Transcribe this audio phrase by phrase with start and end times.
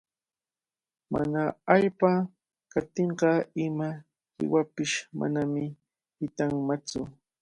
[1.13, 1.41] Mana
[1.73, 2.11] allpa
[2.71, 3.31] kaptinqa
[3.65, 3.87] ima
[4.35, 5.63] qiwapish manami
[6.19, 6.99] hiqanmantsu.